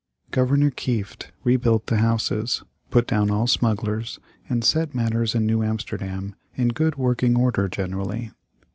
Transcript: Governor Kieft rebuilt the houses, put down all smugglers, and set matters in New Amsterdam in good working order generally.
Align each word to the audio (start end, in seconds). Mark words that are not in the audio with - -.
Governor 0.31 0.71
Kieft 0.71 1.27
rebuilt 1.43 1.85
the 1.85 1.97
houses, 1.97 2.63
put 2.89 3.05
down 3.05 3.29
all 3.29 3.45
smugglers, 3.45 4.17
and 4.49 4.63
set 4.63 4.95
matters 4.95 5.35
in 5.35 5.45
New 5.45 5.61
Amsterdam 5.61 6.33
in 6.55 6.69
good 6.69 6.95
working 6.95 7.37
order 7.37 7.69
generally. 7.69 8.31